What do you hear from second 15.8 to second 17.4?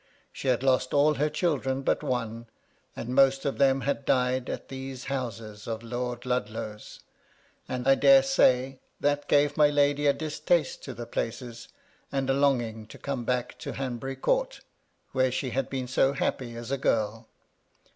so happy as a girl.